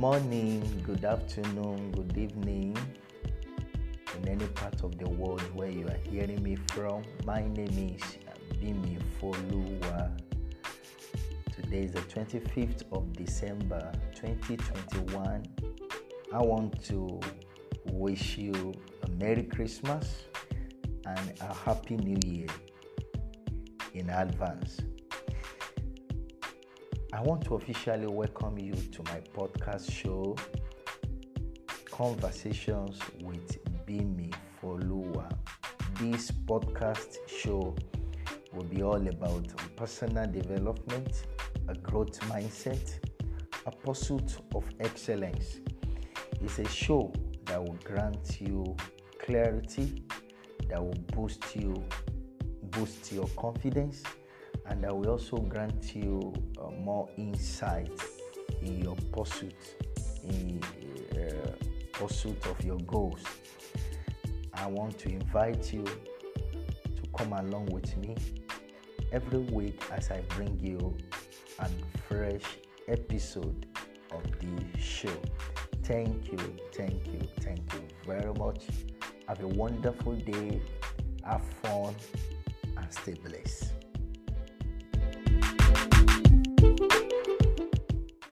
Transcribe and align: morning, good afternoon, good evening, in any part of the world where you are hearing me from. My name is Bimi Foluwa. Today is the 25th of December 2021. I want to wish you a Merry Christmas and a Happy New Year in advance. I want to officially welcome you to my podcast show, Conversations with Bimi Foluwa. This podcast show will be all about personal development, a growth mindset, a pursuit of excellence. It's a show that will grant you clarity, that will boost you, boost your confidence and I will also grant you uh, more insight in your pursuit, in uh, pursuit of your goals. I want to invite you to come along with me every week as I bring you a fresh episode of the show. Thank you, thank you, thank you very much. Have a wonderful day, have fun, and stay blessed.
morning, 0.00 0.82
good 0.84 1.04
afternoon, 1.04 1.92
good 1.92 2.18
evening, 2.18 2.76
in 4.16 4.28
any 4.28 4.46
part 4.46 4.82
of 4.82 4.98
the 4.98 5.08
world 5.08 5.42
where 5.54 5.70
you 5.70 5.86
are 5.86 6.10
hearing 6.10 6.42
me 6.42 6.56
from. 6.72 7.04
My 7.24 7.42
name 7.42 7.96
is 7.96 8.02
Bimi 8.58 8.98
Foluwa. 9.20 10.10
Today 11.54 11.84
is 11.84 11.92
the 11.92 12.00
25th 12.00 12.82
of 12.90 13.12
December 13.12 13.92
2021. 14.14 15.44
I 16.32 16.38
want 16.38 16.82
to 16.86 17.20
wish 17.92 18.38
you 18.38 18.74
a 19.04 19.10
Merry 19.22 19.44
Christmas 19.44 20.24
and 21.06 21.32
a 21.42 21.54
Happy 21.54 21.96
New 21.96 22.18
Year 22.26 22.48
in 23.94 24.10
advance. 24.10 24.80
I 27.12 27.20
want 27.22 27.44
to 27.46 27.56
officially 27.56 28.06
welcome 28.06 28.56
you 28.56 28.72
to 28.72 29.02
my 29.02 29.20
podcast 29.36 29.90
show, 29.90 30.36
Conversations 31.90 33.00
with 33.22 33.58
Bimi 33.84 34.32
Foluwa. 34.62 35.28
This 35.98 36.30
podcast 36.30 37.16
show 37.26 37.74
will 38.52 38.62
be 38.62 38.84
all 38.84 39.08
about 39.08 39.44
personal 39.74 40.30
development, 40.30 41.24
a 41.66 41.74
growth 41.74 42.20
mindset, 42.28 43.00
a 43.66 43.72
pursuit 43.72 44.36
of 44.54 44.64
excellence. 44.78 45.58
It's 46.40 46.60
a 46.60 46.68
show 46.68 47.12
that 47.46 47.60
will 47.60 47.78
grant 47.82 48.40
you 48.40 48.76
clarity, 49.18 50.04
that 50.68 50.80
will 50.80 51.02
boost 51.12 51.56
you, 51.56 51.74
boost 52.70 53.10
your 53.10 53.26
confidence 53.36 54.04
and 54.66 54.86
I 54.86 54.92
will 54.92 55.10
also 55.10 55.36
grant 55.38 55.94
you 55.94 56.32
uh, 56.60 56.70
more 56.70 57.08
insight 57.16 57.90
in 58.62 58.82
your 58.82 58.96
pursuit, 59.12 59.54
in 60.24 60.62
uh, 61.12 61.52
pursuit 61.92 62.46
of 62.46 62.64
your 62.64 62.78
goals. 62.80 63.22
I 64.54 64.66
want 64.66 64.98
to 65.00 65.08
invite 65.08 65.72
you 65.72 65.84
to 65.84 67.02
come 67.16 67.32
along 67.32 67.66
with 67.66 67.96
me 67.96 68.16
every 69.12 69.38
week 69.38 69.82
as 69.92 70.10
I 70.10 70.20
bring 70.28 70.58
you 70.60 70.96
a 71.58 71.68
fresh 72.08 72.42
episode 72.88 73.66
of 74.12 74.22
the 74.38 74.78
show. 74.78 75.20
Thank 75.84 76.30
you, 76.32 76.38
thank 76.72 77.06
you, 77.06 77.20
thank 77.40 77.72
you 77.72 77.82
very 78.06 78.32
much. 78.34 78.64
Have 79.28 79.42
a 79.42 79.48
wonderful 79.48 80.14
day, 80.14 80.60
have 81.24 81.44
fun, 81.62 81.94
and 82.76 82.92
stay 82.92 83.14
blessed. 83.14 83.72